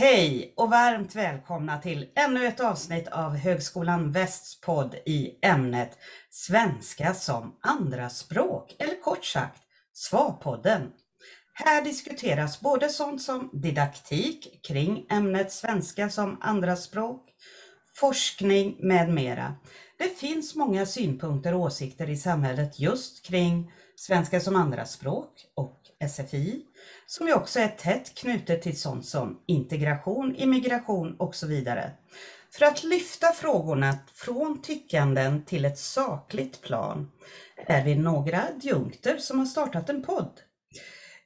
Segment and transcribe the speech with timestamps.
[0.00, 5.98] Hej och varmt välkomna till ännu ett avsnitt av Högskolan Västs podd i ämnet
[6.30, 9.62] Svenska som andraspråk, eller kort sagt
[9.94, 10.88] SVA-podden.
[11.54, 17.24] Här diskuteras både sånt som didaktik kring ämnet svenska som andraspråk,
[17.94, 19.54] forskning med mera.
[19.98, 26.62] Det finns många synpunkter och åsikter i samhället just kring svenska som andraspråk och SFI,
[27.06, 31.90] som ju också är tätt knutet till sånt som integration, immigration och så vidare.
[32.52, 37.10] För att lyfta frågorna från tyckanden till ett sakligt plan
[37.56, 40.40] är vi några adjunkter som har startat en podd.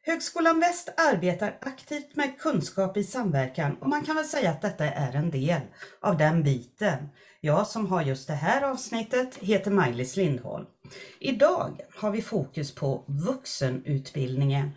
[0.04, 4.84] Högskolan Väst arbetar aktivt med kunskap i samverkan och man kan väl säga att detta
[4.84, 5.60] är en del
[6.00, 7.08] av den biten.
[7.40, 10.66] Jag som har just det här avsnittet heter Maj-Lis Lindholm.
[11.20, 14.70] Idag har vi fokus på vuxenutbildningen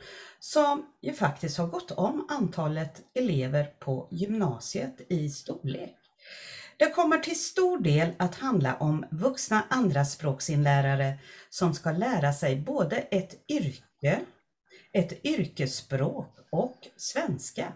[0.46, 5.96] som ju faktiskt har gått om antalet elever på gymnasiet i storlek.
[6.78, 12.96] Det kommer till stor del att handla om vuxna andraspråksinlärare som ska lära sig både
[12.96, 14.20] ett yrke,
[14.94, 17.74] ett yrkesspråk och svenska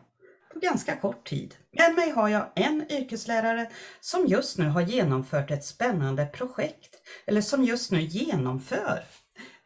[0.54, 1.56] på ganska kort tid.
[1.72, 6.95] Med mig har jag en yrkeslärare som just nu har genomfört ett spännande projekt,
[7.28, 9.04] eller som just nu genomför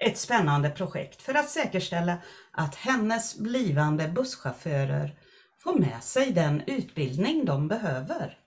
[0.04, 2.18] ett spännande projekt för att säkerställa
[2.52, 5.16] att hennes blivande busschaufförer
[5.64, 8.38] får med sig den utbildning de behöver.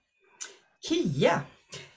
[0.89, 1.41] Kia,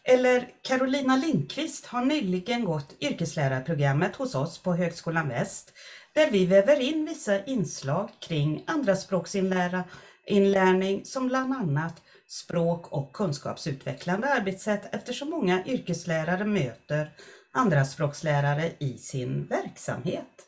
[0.04, 5.73] eller Carolina Lindqvist, har nyligen gått yrkeslärarprogrammet hos oss på Högskolan Väst
[6.14, 14.96] där vi väver in vissa inslag kring andraspråksinlärning som bland annat språk och kunskapsutvecklande arbetssätt
[14.96, 17.12] eftersom många yrkeslärare möter
[17.52, 20.47] andraspråkslärare i sin verksamhet.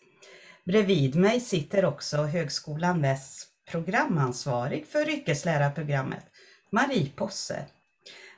[0.63, 6.25] Bredvid mig sitter också Högskolan Västs programansvarig för yrkeslärarprogrammet,
[6.69, 7.65] Marie Posse.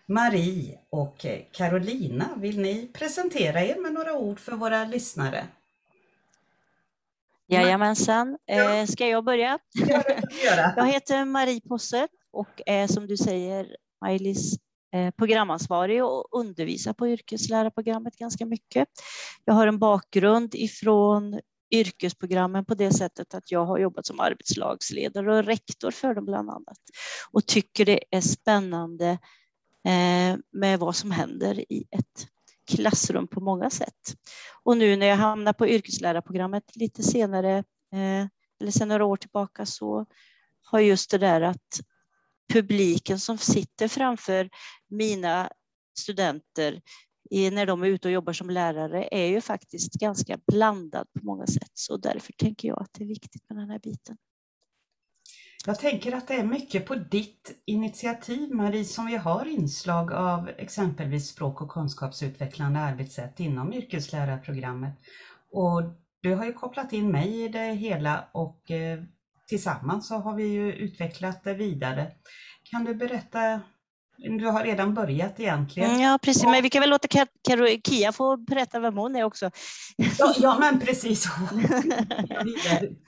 [0.05, 5.47] Marie och Carolina, vill ni presentera er med några ord för våra lyssnare?
[7.47, 8.37] Jajamensan.
[8.47, 9.59] Eh, ska jag börja?
[10.75, 13.75] Jag heter Marie Posse och är som du säger
[14.05, 14.19] eh,
[14.93, 18.87] Eh, programansvarig och undervisar på yrkeslärarprogrammet ganska mycket.
[19.45, 21.39] Jag har en bakgrund ifrån
[21.71, 26.49] yrkesprogrammen på det sättet att jag har jobbat som arbetslagsledare och rektor för dem bland
[26.49, 26.77] annat
[27.31, 29.09] och tycker det är spännande
[29.85, 32.27] eh, med vad som händer i ett
[32.71, 34.15] klassrum på många sätt.
[34.63, 37.57] Och nu när jag hamnar på yrkeslärarprogrammet lite senare,
[37.93, 38.27] eh,
[38.61, 40.05] eller sedan några år tillbaka, så
[40.63, 41.79] har just det där att
[42.53, 44.49] publiken som sitter framför
[44.89, 45.49] mina
[45.99, 46.81] studenter
[47.51, 51.47] när de är ute och jobbar som lärare är ju faktiskt ganska blandad på många
[51.47, 51.71] sätt.
[51.73, 54.17] Så därför tänker jag att det är viktigt med den här biten.
[55.65, 60.49] Jag tänker att det är mycket på ditt initiativ Marie som vi har inslag av
[60.57, 64.93] exempelvis språk och kunskapsutvecklande arbetssätt inom yrkeslärarprogrammet.
[65.51, 65.81] Och
[66.21, 69.03] du har ju kopplat in mig i det hela och eh,
[69.47, 72.11] tillsammans så har vi ju utvecklat det vidare.
[72.63, 73.61] Kan du berätta
[74.17, 75.89] du har redan börjat egentligen.
[75.89, 76.43] Mm, ja, precis.
[76.43, 77.07] Men vi kan väl låta
[77.87, 79.51] Kia få berätta vem hon är också.
[80.19, 81.23] Ja, ja men precis.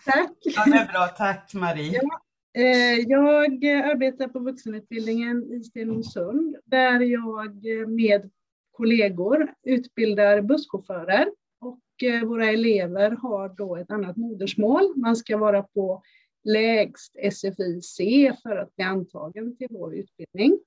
[0.06, 0.32] Tack.
[0.42, 1.08] Ja, det är bra.
[1.08, 1.94] Tack Marie.
[1.94, 2.22] Ja,
[2.58, 8.32] Eh, jag arbetar på vuxenutbildningen i Stenungsund där jag med
[8.72, 11.28] kollegor utbildar busschaufförer
[11.62, 14.94] och eh, våra elever har då ett annat modersmål.
[14.96, 16.04] Man ska vara på
[16.46, 20.60] lägst SFI C för att bli antagen till vår utbildning.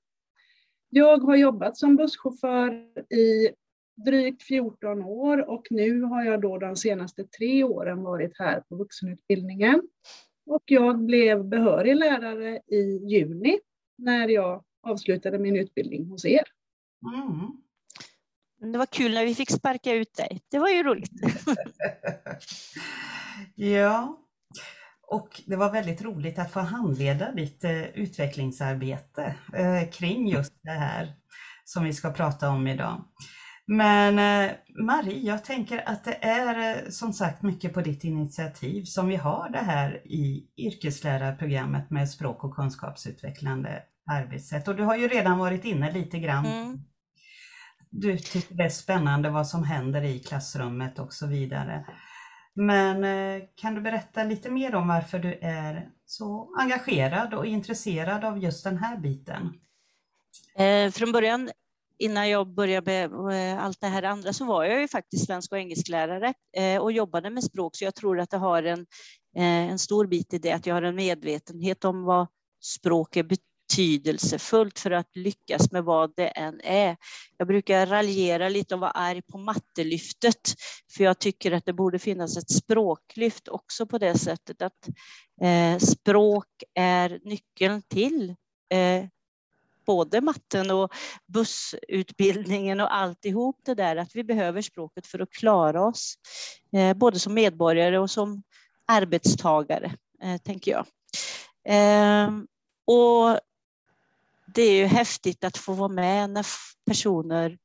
[0.89, 2.71] Jag har jobbat som busschaufför
[3.13, 3.49] i
[4.05, 8.75] drygt 14 år och nu har jag då de senaste tre åren varit här på
[8.75, 9.81] vuxenutbildningen
[10.45, 13.59] och jag blev behörig lärare i juni
[13.97, 16.43] när jag avslutade min utbildning hos er.
[17.13, 17.61] Mm.
[18.73, 20.41] Det var kul när vi fick sparka ut dig.
[20.51, 21.11] Det var ju roligt.
[23.55, 24.19] ja,
[25.09, 30.71] och det var väldigt roligt att få handleda ditt eh, utvecklingsarbete eh, kring just det
[30.71, 31.13] här
[31.65, 33.03] som vi ska prata om idag.
[33.67, 39.07] Men eh, Marie, jag tänker att det är som sagt mycket på ditt initiativ som
[39.07, 44.67] vi har det här i yrkeslärarprogrammet med språk och kunskapsutvecklande arbetssätt.
[44.67, 46.45] Och du har ju redan varit inne lite grann.
[46.45, 46.79] Mm.
[47.89, 51.85] Du tycker det är spännande vad som händer i klassrummet och så vidare.
[52.59, 58.25] Men eh, kan du berätta lite mer om varför du är så engagerad och intresserad
[58.25, 59.53] av just den här biten?
[60.55, 61.49] Eh, från början
[61.99, 65.51] innan jag började med eh, allt det här andra så var jag ju faktiskt svensk
[65.51, 68.85] och engelsklärare eh, och jobbade med språk, så jag tror att det har en,
[69.35, 72.27] eh, en stor bit i det, att jag har en medvetenhet om vad
[72.61, 73.23] språk är
[73.69, 76.97] betydelsefullt för att lyckas med vad det än är.
[77.37, 80.55] Jag brukar raljera lite om vad är på mattelyftet,
[80.95, 84.89] för jag tycker att det borde finnas ett språklyft också på det sättet att
[85.41, 88.29] eh, språk är nyckeln till
[88.69, 89.05] eh,
[89.85, 90.93] både matten och
[91.27, 96.13] bussutbildningen och alltihop det där, att vi behöver språket för att klara oss,
[96.73, 98.43] eh, både som medborgare och som
[98.87, 99.91] arbetstagare,
[100.23, 100.85] eh, tänker jag.
[101.67, 102.29] Eh,
[102.87, 103.39] och
[104.53, 106.45] det är ju häftigt att få vara med när
[106.85, 107.57] personer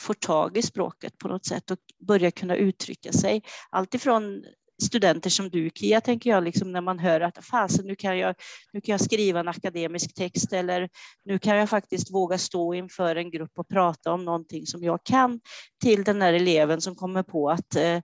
[0.00, 3.42] får tag i språket på något sätt och börjar kunna uttrycka sig.
[3.70, 4.44] Alltifrån
[4.82, 8.34] studenter som du Kia, tänker jag, liksom när man hör att fasen, nu kan, jag,
[8.72, 10.88] nu kan jag skriva en akademisk text eller
[11.24, 15.04] nu kan jag faktiskt våga stå inför en grupp och prata om någonting som jag
[15.04, 15.40] kan
[15.82, 18.00] till den där eleven som kommer på att eh,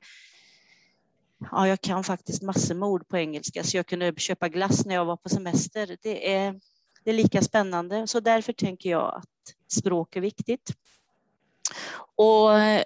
[1.51, 4.95] ja, jag kan faktiskt massor med ord på engelska så jag kunde köpa glass när
[4.95, 5.97] jag var på semester.
[6.03, 6.61] Det är,
[7.07, 10.75] det är lika spännande, så därför tänker jag att språk är viktigt.
[12.17, 12.85] Och eh,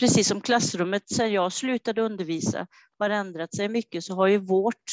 [0.00, 2.66] precis som klassrummet sedan jag slutade undervisa
[2.98, 4.84] har ändrat sig mycket så har ju vårt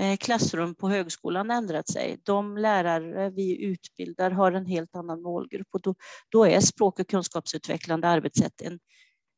[0.00, 2.20] eh, klassrum på högskolan ändrat sig.
[2.22, 5.94] De lärare vi utbildar har en helt annan målgrupp och då,
[6.28, 8.78] då är språk och kunskapsutvecklande arbetssätt en,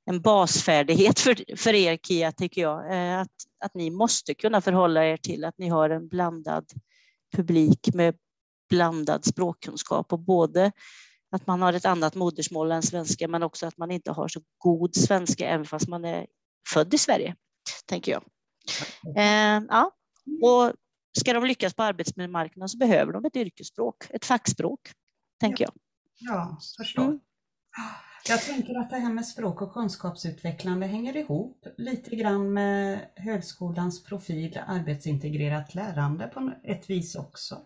[0.06, 2.92] en basfärdighet för, för er KIA, tycker jag.
[2.92, 6.64] Eh, att, att ni måste kunna förhålla er till att ni har en blandad
[7.36, 8.14] publik med
[8.70, 10.72] blandad språkkunskap och både
[11.30, 14.40] att man har ett annat modersmål än svenska, men också att man inte har så
[14.58, 16.26] god svenska, även fast man är
[16.74, 17.36] född i Sverige,
[17.86, 18.24] tänker jag.
[19.16, 19.90] Eh, ja.
[20.42, 20.72] Och
[21.18, 24.80] ska de lyckas på arbetsmarknaden så behöver de ett yrkesspråk, ett fackspråk,
[25.40, 25.72] tänker jag.
[26.18, 27.02] Ja, förstår.
[27.02, 27.20] Mm.
[28.28, 34.04] Jag tänker att det här med språk och kunskapsutvecklande hänger ihop lite grann med högskolans
[34.04, 37.58] profil arbetsintegrerat lärande på ett vis också.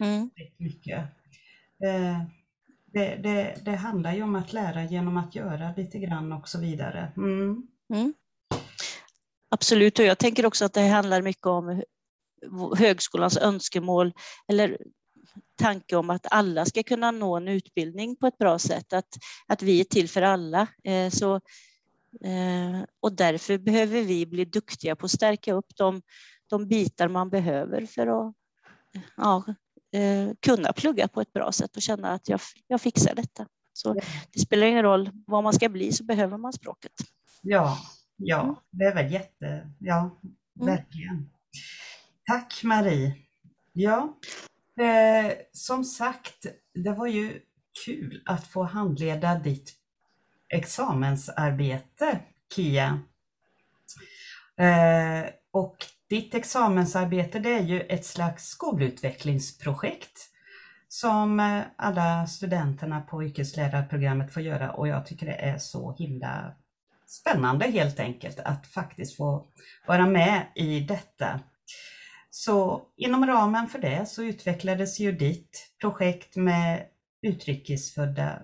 [0.00, 0.30] Mm.
[0.56, 0.98] Mycket.
[1.84, 2.22] Eh,
[2.92, 6.60] det, det, det, handlar ju om att lära genom att göra lite grann och så
[6.60, 7.12] vidare.
[7.16, 7.66] Mm.
[7.94, 8.14] Mm.
[9.48, 11.82] Absolut, och jag tänker också att det handlar mycket om
[12.76, 14.12] högskolans önskemål
[14.48, 14.78] eller
[15.56, 19.62] tanke om att alla ska kunna nå en utbildning på ett bra sätt, att, att
[19.62, 20.66] vi är till för alla.
[20.84, 21.34] Eh, så,
[22.24, 26.02] eh, och därför behöver vi bli duktiga på att stärka upp de,
[26.46, 28.34] de bitar man behöver för att
[29.16, 29.44] ja,
[29.92, 33.46] eh, kunna plugga på ett bra sätt och känna att jag, jag fixar detta.
[33.72, 33.94] Så
[34.32, 36.92] det spelar ingen roll vad man ska bli så behöver man språket.
[37.42, 37.78] Ja,
[38.16, 38.54] ja, mm.
[38.70, 40.76] det är väl jätte, ja, mm.
[40.76, 41.30] verkligen.
[42.26, 43.14] Tack Marie.
[43.72, 44.18] Ja,
[44.80, 47.40] eh, som sagt, det var ju
[47.84, 49.72] kul att få handleda ditt
[50.48, 52.20] examensarbete,
[52.54, 53.00] Kia.
[54.56, 55.76] Eh, och
[56.08, 60.30] ditt examensarbete det är ju ett slags skolutvecklingsprojekt
[60.88, 66.54] som eh, alla studenterna på yrkeslärarprogrammet får göra och jag tycker det är så himla
[67.06, 69.46] spännande helt enkelt att faktiskt få
[69.86, 71.40] vara med i detta.
[72.30, 76.86] Så inom ramen för det så utvecklades ju ditt projekt med
[77.22, 78.42] utrikesfödda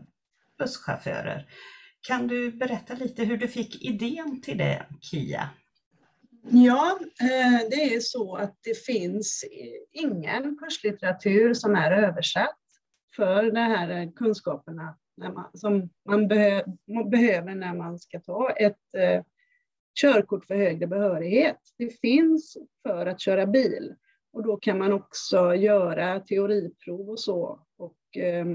[0.58, 1.48] busschaufförer.
[2.00, 5.50] Kan du berätta lite hur du fick idén till det, Kia?
[6.50, 9.44] Ja, eh, det är så att det finns
[9.92, 12.58] ingen kurslitteratur som är översatt
[13.16, 14.98] för de här kunskaperna
[15.54, 16.28] som man
[17.10, 19.22] behöver när man ska ta ett eh,
[20.00, 21.58] körkort för högre behörighet.
[21.78, 23.94] Det finns för att köra bil
[24.32, 28.46] och då kan man också göra teoriprov och så och, eh,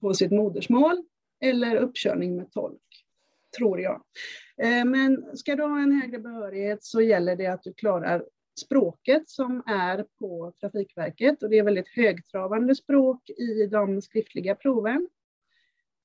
[0.00, 1.04] på sitt modersmål
[1.40, 3.04] eller uppkörning med tolk,
[3.58, 4.02] tror jag.
[4.62, 8.24] Eh, men ska du ha en högre behörighet så gäller det att du klarar
[8.60, 15.08] språket som är på Trafikverket och det är väldigt högtravande språk i de skriftliga proven.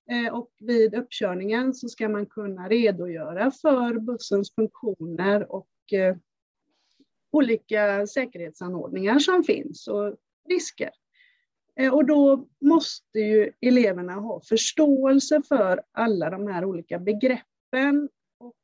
[0.09, 6.15] Eh, och vid uppkörningen så ska man kunna redogöra för bussens funktioner och eh,
[7.31, 10.15] olika säkerhetsanordningar som finns och
[10.49, 10.89] risker.
[11.75, 18.55] Eh, och då måste ju eleverna ha förståelse för alla de här olika begreppen Och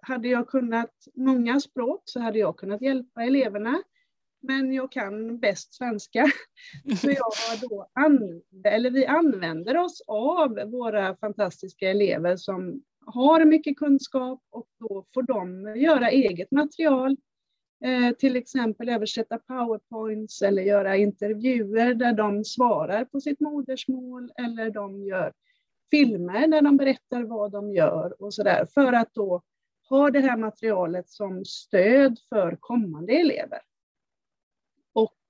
[0.00, 3.82] hade jag kunnat många språk så hade jag kunnat hjälpa eleverna.
[4.46, 6.26] Men jag kan bäst svenska.
[7.00, 13.76] Så jag då använder, eller vi använder oss av våra fantastiska elever som har mycket
[13.76, 17.16] kunskap och då får de göra eget material.
[17.84, 24.70] Eh, till exempel översätta powerpoints eller göra intervjuer där de svarar på sitt modersmål eller
[24.70, 25.32] de gör
[25.90, 29.42] filmer där de berättar vad de gör och sådär för att då
[29.88, 33.60] ha det här materialet som stöd för kommande elever.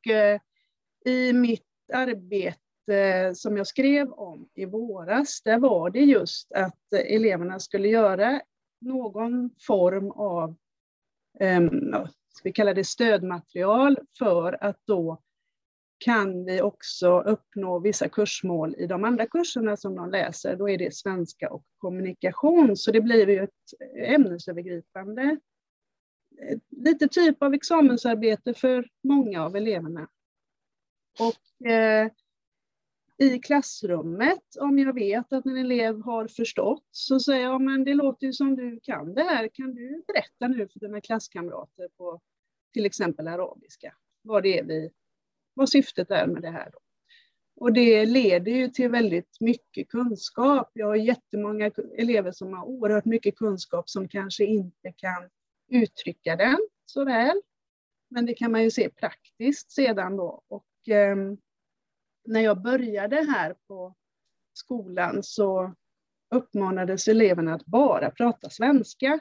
[0.06, 0.40] Eh,
[1.04, 7.60] I mitt arbete som jag skrev om i våras, där var det just att eleverna
[7.60, 8.40] skulle göra
[8.80, 10.56] någon form av,
[11.40, 11.92] ehm,
[12.28, 15.20] ska vi kalla det stödmaterial, för att då
[15.98, 20.56] kan vi också uppnå vissa kursmål i de andra kurserna som de läser.
[20.56, 23.50] Då är det svenska och kommunikation, så det blir ju ett
[23.98, 25.38] ämnesövergripande,
[26.70, 30.08] lite typ av examensarbete för många av eleverna.
[31.18, 32.10] Och eh,
[33.16, 37.94] i klassrummet, om jag vet att en elev har förstått, så säger jag, men det
[37.94, 39.48] låter ju som du kan det här.
[39.52, 42.20] Kan du berätta nu för dina klasskamrater på
[42.72, 44.90] till exempel arabiska, vad det är vi
[45.54, 46.70] vad syftet är med det här.
[46.72, 46.78] Då.
[47.56, 50.70] Och det leder ju till väldigt mycket kunskap.
[50.74, 55.28] Jag har jättemånga elever som har oerhört mycket kunskap som kanske inte kan
[55.74, 57.40] uttrycka den så väl.
[58.08, 60.42] Men det kan man ju se praktiskt sedan då.
[60.48, 61.16] Och eh,
[62.24, 63.94] när jag började här på
[64.52, 65.74] skolan så
[66.30, 69.20] uppmanades eleverna att bara prata svenska.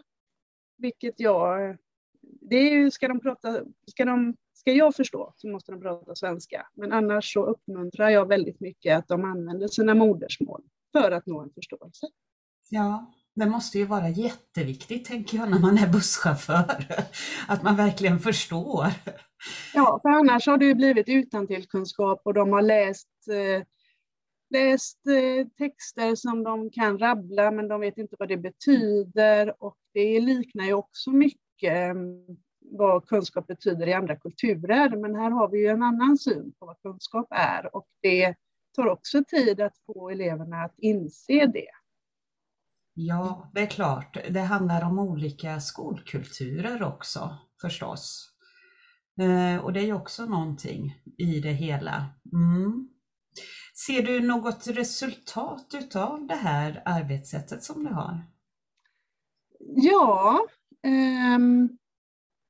[0.78, 1.78] Vilket jag...
[2.22, 6.16] Det är ju, ska de prata, ska de Ska jag förstå så måste de prata
[6.16, 11.26] svenska, men annars så uppmuntrar jag väldigt mycket att de använder sina modersmål för att
[11.26, 12.08] nå en förståelse.
[12.70, 16.88] Ja, det måste ju vara jätteviktigt, tänker jag, när man är busschaufför,
[17.48, 18.86] att man verkligen förstår.
[19.74, 23.64] Ja, för annars har det ju blivit utantillkunskap och de har läst, eh,
[24.50, 29.78] läst eh, texter som de kan rabbla, men de vet inte vad det betyder och
[29.94, 32.38] det liknar ju också mycket mm,
[32.72, 36.66] vad kunskap betyder i andra kulturer, men här har vi ju en annan syn på
[36.66, 38.36] vad kunskap är och det
[38.76, 41.83] tar också tid att få eleverna att inse det.
[42.94, 44.18] Ja, det är klart.
[44.30, 48.30] Det handlar om olika skolkulturer också förstås.
[49.20, 52.06] Eh, och det är också någonting i det hela.
[52.34, 52.90] Mm.
[53.88, 58.22] Ser du något resultat utav det här arbetssättet som du har?
[59.76, 60.40] Ja,
[61.36, 61.78] um,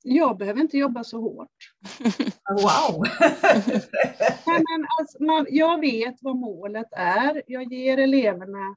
[0.02, 1.74] jag behöver inte jobba så hårt.
[2.50, 3.04] Wow!
[4.46, 7.42] men alltså, man, jag vet vad målet är.
[7.46, 8.76] Jag ger eleverna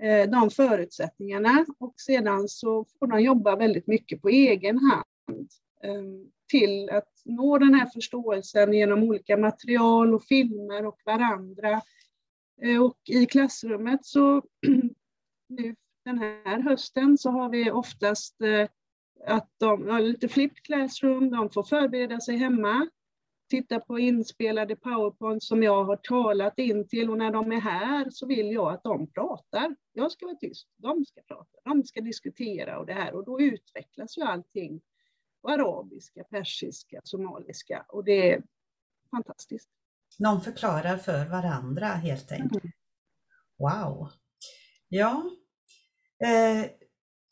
[0.00, 5.48] Eh, de förutsättningarna och sedan så får de jobba väldigt mycket på egen hand
[5.82, 11.82] ehm, till att nå den här förståelsen genom olika material och filmer och varandra.
[12.62, 14.42] Eh, och i klassrummet så
[15.48, 15.74] nu
[16.04, 18.68] den här hösten så har vi oftast eh,
[19.26, 22.88] att de har lite flipped classroom, de får förbereda sig hemma,
[23.48, 28.10] titta på inspelade powerpoint som jag har talat in till och när de är här
[28.10, 29.76] så vill jag att de pratar.
[29.92, 33.40] Jag ska vara tyst, de ska prata, de ska diskutera och det här och då
[33.40, 34.80] utvecklas ju allting
[35.42, 38.42] på arabiska, persiska, somaliska och det är
[39.10, 39.68] fantastiskt.
[40.18, 42.64] De förklarar för varandra helt enkelt.
[42.64, 42.72] Mm.
[43.58, 44.08] Wow!
[44.88, 45.30] Ja,
[46.24, 46.70] eh,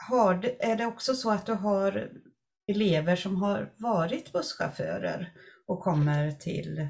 [0.08, 2.12] har, är det också så att du har
[2.66, 5.32] elever som har varit busschaufförer
[5.66, 6.88] och kommer till?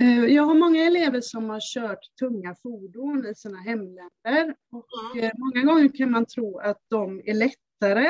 [0.00, 5.30] Eh, jag har många elever som har kört tunga fordon i sina hemländer och mm.
[5.38, 8.06] många gånger kan man tro att de är lättare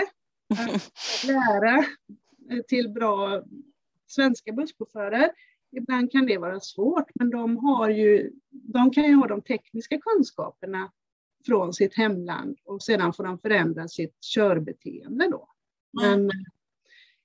[0.55, 1.79] att lära
[2.51, 3.43] eh, till bra
[4.07, 5.31] svenska busschaufförer.
[5.77, 9.99] Ibland kan det vara svårt, men de, har ju, de kan ju ha de tekniska
[9.99, 10.93] kunskaperna
[11.47, 15.49] från sitt hemland och sedan får de förändra sitt körbeteende då.
[16.03, 16.31] Men.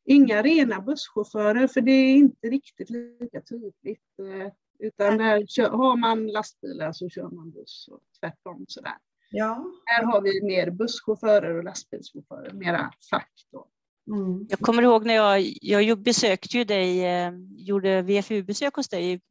[0.06, 4.20] Inga rena busschaufförer för det är inte riktigt lika tydligt.
[4.20, 8.98] Eh, utan där har man lastbilar så kör man buss och tvärtom sådär.
[9.30, 9.66] Ja.
[9.86, 13.68] Här har vi mer busschaufförer och lastbilschaufförer, mera fack då.
[14.08, 14.48] Mm.
[14.50, 19.22] Jag kommer ihåg när jag, jag besökte ju dig, eh, gjorde VFU-besök hos dig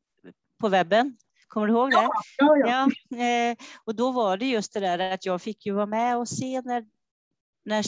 [0.58, 1.16] på webben
[1.50, 1.94] Kommer du ihåg det?
[1.94, 2.88] Ja, ja, ja.
[3.10, 6.16] ja eh, och då var det just det där att jag fick ju vara med
[6.16, 6.86] och se när,
[7.64, 7.84] när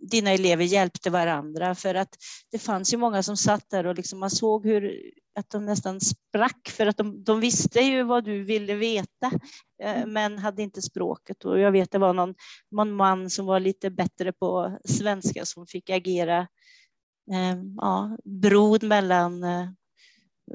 [0.00, 1.74] dina elever hjälpte varandra.
[1.74, 2.16] För att
[2.50, 6.00] det fanns ju många som satt där och liksom man såg hur att de nästan
[6.00, 6.68] sprack.
[6.68, 9.26] För att de, de visste ju vad du ville veta
[9.82, 10.12] eh, mm.
[10.12, 11.44] men hade inte språket.
[11.44, 12.34] Och jag vet det var någon,
[12.70, 16.38] någon man som var lite bättre på svenska som fick agera
[17.32, 19.68] eh, ja, brod mellan eh,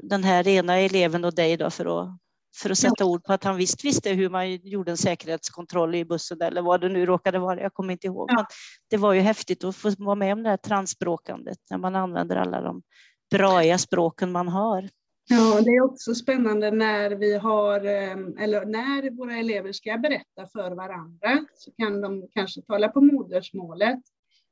[0.02, 2.18] den här ena eleven och dig då för att
[2.62, 6.04] för att sätta ord på att han visst visste hur man gjorde en säkerhetskontroll i
[6.04, 7.60] bussen eller vad det nu råkade vara.
[7.60, 8.30] Jag kommer inte ihåg.
[8.30, 8.36] Ja.
[8.36, 8.46] Men
[8.90, 12.36] det var ju häftigt att få vara med om det här transspråkandet när man använder
[12.36, 12.82] alla de
[13.30, 14.88] braiga språken man har.
[15.28, 20.46] Ja, det är också spännande när vi har, ehm, eller när våra elever ska berätta
[20.52, 24.00] för varandra så kan de kanske tala på modersmålet.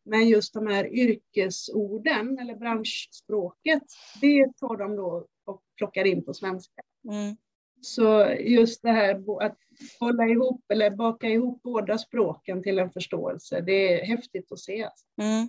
[0.04, 3.82] Men just de här yrkesorden eller branschspråket,
[4.20, 6.82] det tar de då och plockar in på svenska.
[7.10, 7.36] Mm.
[7.84, 9.58] Så just det här att
[10.00, 14.88] hålla ihop eller baka ihop båda språken till en förståelse, det är häftigt att se.
[15.22, 15.48] Mm.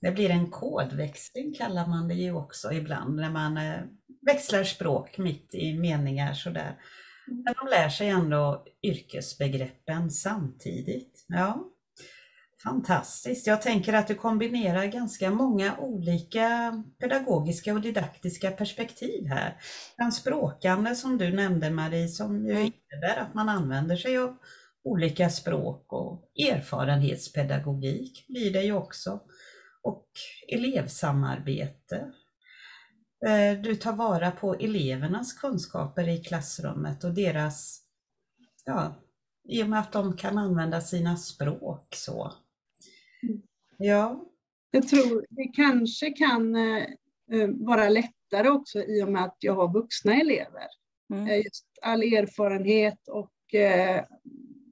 [0.00, 3.80] Det blir en kodväxling kallar man det ju också ibland när man eh,
[4.26, 6.80] växlar språk mitt i meningar sådär.
[7.28, 7.42] Mm.
[7.42, 11.24] Men de lär sig ändå yrkesbegreppen samtidigt.
[11.28, 11.70] Ja.
[12.64, 13.46] Fantastiskt.
[13.46, 19.56] Jag tänker att du kombinerar ganska många olika pedagogiska och didaktiska perspektiv här.
[19.96, 22.62] Den språkande som du nämnde Marie, som ju mm.
[22.62, 24.36] innebär att man använder sig av
[24.84, 29.20] olika språk och erfarenhetspedagogik blir det ju också.
[29.82, 30.08] Och
[30.48, 32.12] elevsamarbete.
[33.26, 37.80] Eh, du tar vara på elevernas kunskaper i klassrummet och deras,
[38.64, 38.94] ja,
[39.48, 42.32] i och med att de kan använda sina språk så.
[43.76, 44.24] Ja.
[44.74, 46.82] Jag tror det kanske kan eh,
[47.32, 50.66] eh, vara lättare också i och med att jag har vuxna elever.
[51.12, 51.26] Mm.
[51.26, 53.30] Eh, just all erfarenhet och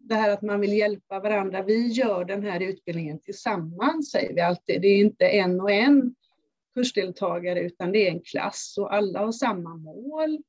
[0.02, 1.62] det här att man vill hjälpa varandra.
[1.62, 4.82] Vi gör den här utbildningen tillsammans, säger vi alltid.
[4.82, 6.14] Det är inte en och en
[6.75, 10.42] kursdeltagare, utan det är en klass och alla har samma mål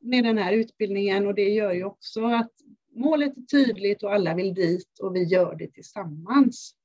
[0.00, 2.52] med den här utbildningen och det gör ju också att
[2.94, 6.77] målet är tydligt och alla vill dit och vi gör det tillsammans.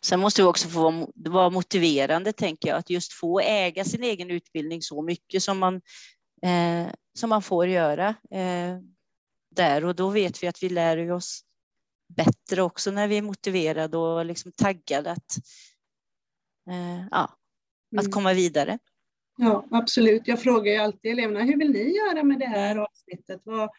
[0.00, 4.30] Sen måste det också få vara motiverande, tänker jag, att just få äga sin egen
[4.30, 5.74] utbildning så mycket som man,
[6.42, 8.78] eh, som man får göra eh,
[9.50, 9.84] där.
[9.84, 11.44] Och då vet vi att vi lär oss
[12.16, 15.36] bättre också när vi är motiverade och liksom taggade att,
[16.70, 17.36] eh, ja,
[17.96, 18.12] att mm.
[18.12, 18.78] komma vidare.
[19.36, 20.22] Ja, absolut.
[20.28, 23.40] Jag frågar ju alltid eleverna, hur vill ni göra med det här avsnittet?
[23.44, 23.70] Vad,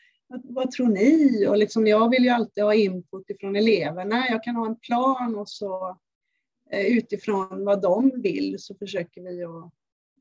[0.44, 1.46] vad, tror ni?
[1.48, 4.30] Och liksom, jag vill ju alltid ha input ifrån eleverna.
[4.30, 5.98] Jag kan ha en plan och så
[6.72, 9.44] eh, utifrån vad de vill så försöker vi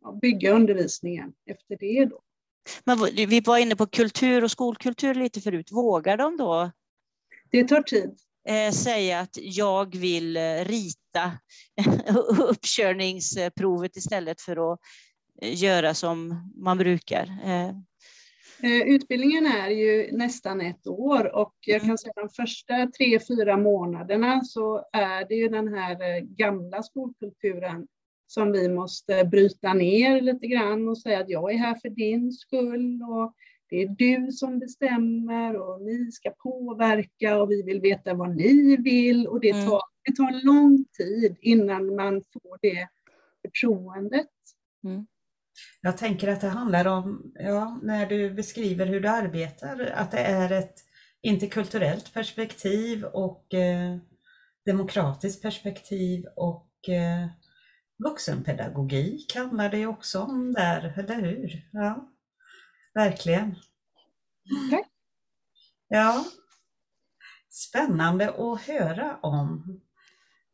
[0.03, 2.05] att bygga undervisningen efter det.
[2.05, 2.21] Då.
[2.85, 5.73] Men vi var inne på kultur och skolkultur lite förut.
[5.73, 6.71] Vågar de då?
[7.51, 8.19] Det tar tid.
[8.49, 11.33] Eh, säga att jag vill eh, rita
[12.39, 14.81] uppkörningsprovet istället för att
[15.43, 17.29] göra som man brukar.
[18.63, 23.57] Eh, utbildningen är ju nästan ett år och jag kan säga de första tre, fyra
[23.57, 27.87] månaderna så är det ju den här eh, gamla skolkulturen
[28.27, 32.33] som vi måste bryta ner lite grann och säga att jag är här för din
[32.33, 33.35] skull och
[33.71, 38.77] det är du som bestämmer och ni ska påverka och vi vill veta vad ni
[38.77, 39.67] vill och det mm.
[39.67, 42.89] tar, det tar lång tid innan man får det
[43.43, 44.31] förtroendet.
[44.85, 45.07] Mm.
[45.81, 50.19] Jag tänker att det handlar om, ja, när du beskriver hur du arbetar, att det
[50.19, 50.75] är ett
[51.23, 53.97] interkulturellt perspektiv och eh,
[54.67, 57.29] demokratiskt perspektiv och eh,
[58.05, 61.69] vuxenpedagogik handlar det också om där, eller hur?
[61.73, 62.11] Ja,
[62.95, 63.55] verkligen.
[64.71, 64.87] Tack.
[65.89, 66.25] Ja,
[67.51, 69.81] spännande att höra om.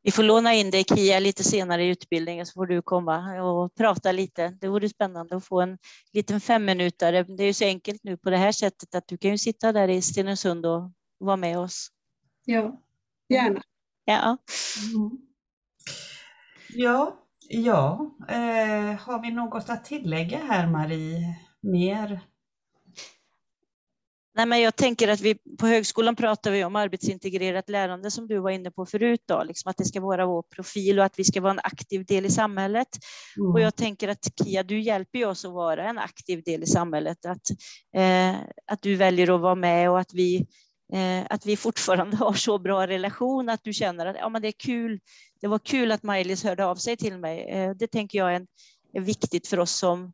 [0.07, 3.75] Vi får låna in dig Kia lite senare i utbildningen så får du komma och
[3.75, 4.59] prata lite.
[4.61, 5.79] Det vore spännande att få en
[6.13, 7.23] liten femminutare.
[7.23, 9.73] Det är ju så enkelt nu på det här sättet att du kan ju sitta
[9.73, 11.89] där i Stenungsund och vara med oss.
[12.45, 12.81] Ja,
[13.29, 13.63] gärna.
[14.05, 14.37] Ja.
[14.95, 15.11] Mm.
[16.69, 18.17] Ja, ja.
[18.29, 21.39] Eh, har vi något att tillägga här Marie?
[21.61, 22.21] Mer
[24.37, 28.39] Nej, men jag tänker att vi på högskolan pratar vi om arbetsintegrerat lärande som du
[28.39, 31.25] var inne på förut, då, liksom att det ska vara vår profil och att vi
[31.25, 32.89] ska vara en aktiv del i samhället.
[33.37, 33.53] Mm.
[33.53, 37.27] Och jag tänker att Kia, du hjälper oss att vara en aktiv del i samhället,
[37.27, 37.51] att,
[37.97, 40.47] eh, att du väljer att vara med och att vi,
[40.93, 44.49] eh, att vi fortfarande har så bra relation, att du känner att ja, men det
[44.49, 45.01] är kul.
[45.41, 47.49] Det var kul att Maj-Lis hörde av sig till mig.
[47.49, 48.47] Eh, det tänker jag är, en,
[48.93, 50.13] är viktigt för oss som,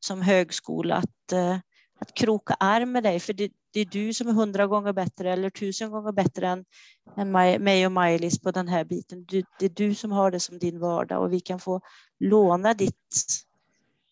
[0.00, 1.58] som högskola att eh,
[2.02, 5.32] att kroka arm med dig, för det, det, är du som är hundra gånger bättre
[5.32, 6.64] eller tusen gånger bättre än,
[7.16, 9.24] än mig och Maj-Lis på den här biten.
[9.24, 11.80] Du, det är du som har det som din vardag och vi kan få
[12.20, 13.16] låna ditt,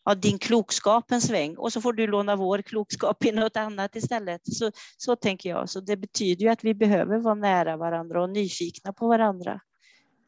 [0.04, 3.96] ja, din klokskap en sväng och så får du låna vår klokskap i något annat
[3.96, 4.40] istället.
[4.44, 5.68] Så, så tänker jag.
[5.68, 9.60] Så det betyder ju att vi behöver vara nära varandra och nyfikna på varandra.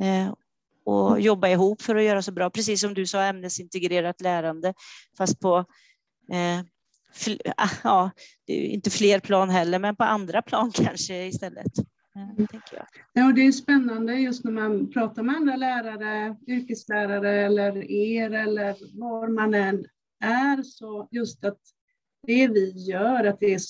[0.01, 0.35] Eh,
[0.85, 4.75] och jobba ihop för att göra så bra, precis som du sa, ämnesintegrerat lärande,
[5.19, 5.59] fast på
[6.33, 6.61] eh,
[7.85, 8.11] ja,
[8.47, 11.73] det är inte fler plan heller, men på andra plan kanske istället.
[12.17, 12.47] Mm.
[13.13, 19.01] Ja, det är spännande just när man pratar med andra lärare, yrkeslärare eller er eller
[19.01, 19.85] var man än
[20.21, 21.59] är, så just att
[22.27, 23.61] det vi gör, att det är,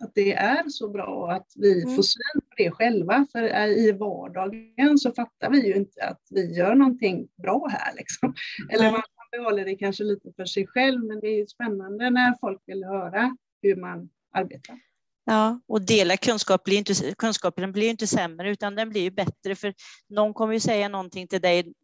[0.00, 1.96] att det är så bra att vi mm.
[1.96, 3.26] får syn på det själva.
[3.32, 7.94] För i vardagen så fattar vi ju inte att vi gör någonting bra här.
[7.96, 8.34] Liksom.
[8.70, 12.62] Eller man behåller det kanske lite för sig själv, men det är spännande när folk
[12.66, 14.80] vill höra hur man arbetar.
[15.24, 19.54] Ja, och dela kunskap blir inte, kunskapen blir inte sämre utan den blir ju bättre
[19.54, 19.74] för
[20.08, 21.74] någon kommer ju säga någonting till dig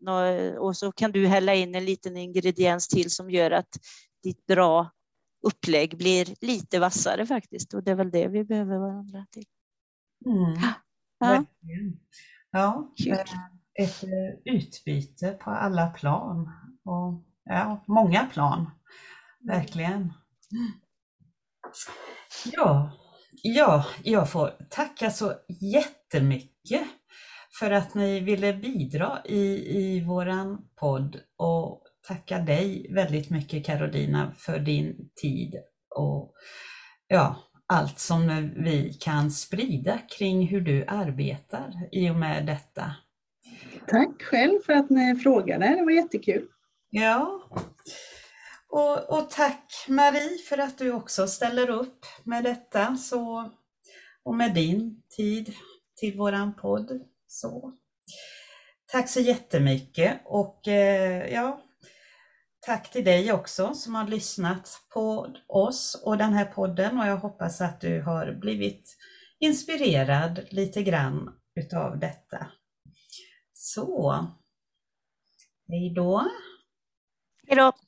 [0.58, 3.68] och så kan du hälla in en liten ingrediens till som gör att
[4.22, 4.90] ditt bra
[5.46, 9.44] upplägg blir lite vassare faktiskt och det är väl det vi behöver varandra till.
[10.26, 10.58] Mm.
[11.18, 11.44] Ja.
[12.50, 12.94] ja,
[13.74, 16.50] ett eh, utbyte på alla plan
[16.84, 18.70] och ja, många plan,
[19.46, 20.12] verkligen.
[22.52, 22.90] Ja,
[23.46, 26.82] Ja, jag får tacka så jättemycket
[27.58, 34.34] för att ni ville bidra i, i våran podd och tacka dig väldigt mycket Carolina
[34.38, 35.54] för din tid
[35.96, 36.34] och
[37.08, 42.94] ja, allt som vi kan sprida kring hur du arbetar i och med detta.
[43.86, 46.48] Tack själv för att ni frågade, det var jättekul.
[46.96, 47.48] Ja,
[48.68, 53.50] och, och, tack Marie för att du också ställer upp med detta så,
[54.22, 55.54] och med din tid
[55.96, 57.00] till våran podd.
[57.26, 57.72] Så.
[58.86, 61.62] Tack så jättemycket och eh, ja,
[62.60, 67.16] tack till dig också som har lyssnat på oss och den här podden och jag
[67.16, 68.96] hoppas att du har blivit
[69.38, 72.46] inspirerad lite grann utav detta.
[73.52, 74.26] Så,
[75.68, 76.30] hej då!
[77.46, 77.83] Hej då!